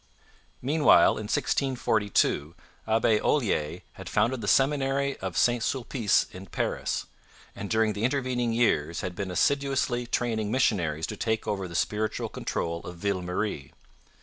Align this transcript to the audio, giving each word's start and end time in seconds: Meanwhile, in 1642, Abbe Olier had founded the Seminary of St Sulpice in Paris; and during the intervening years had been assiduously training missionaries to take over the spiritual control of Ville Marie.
Meanwhile, 0.63 1.11
in 1.19 1.25
1642, 1.25 2.55
Abbe 2.87 3.21
Olier 3.21 3.81
had 3.93 4.09
founded 4.09 4.41
the 4.41 4.47
Seminary 4.47 5.15
of 5.19 5.37
St 5.37 5.61
Sulpice 5.61 6.25
in 6.31 6.47
Paris; 6.47 7.05
and 7.55 7.69
during 7.69 7.93
the 7.93 8.03
intervening 8.03 8.51
years 8.51 9.01
had 9.01 9.15
been 9.15 9.29
assiduously 9.29 10.07
training 10.07 10.49
missionaries 10.49 11.05
to 11.05 11.15
take 11.17 11.47
over 11.47 11.67
the 11.67 11.75
spiritual 11.75 12.29
control 12.29 12.81
of 12.83 12.97
Ville 12.97 13.21
Marie. 13.21 13.73